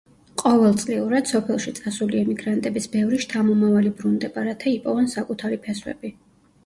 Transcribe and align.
ყოველწლიურად 0.41 1.27
სოფელში 1.33 1.73
წასული 1.79 2.19
ემიგრანტების 2.21 2.89
ბევრი 2.95 3.21
შთამომავალი 3.25 3.93
ბრუნდება, 4.01 4.47
რათა 4.51 4.75
იპოვონ 4.75 5.13
საკუთარი 5.17 5.61
ფესვები. 5.69 6.13